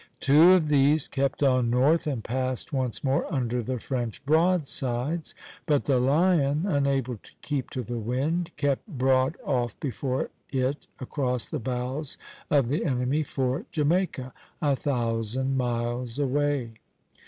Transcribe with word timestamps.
Two 0.19 0.53
of 0.53 0.67
these 0.67 1.03
(c') 1.03 1.09
kept 1.11 1.43
on 1.43 1.69
north 1.69 2.07
and 2.07 2.23
passed 2.23 2.73
once 2.73 3.03
more 3.03 3.31
under 3.31 3.61
the 3.61 3.77
French 3.79 4.25
broadsides; 4.25 5.35
but 5.67 5.85
the 5.85 5.99
"Lion" 5.99 6.63
(c''), 6.63 6.73
unable 6.75 7.17
to 7.17 7.31
keep 7.43 7.69
to 7.69 7.83
the 7.83 7.99
wind, 7.99 8.49
kept 8.57 8.87
broad 8.87 9.37
off 9.45 9.79
before 9.79 10.31
it 10.49 10.87
across 10.99 11.45
the 11.45 11.59
bows 11.59 12.17
of 12.49 12.67
the 12.67 12.83
enemy, 12.83 13.21
for 13.21 13.67
Jamaica, 13.71 14.33
a 14.59 14.75
thousand 14.75 15.55
miles 15.55 16.17
away. 16.17 16.71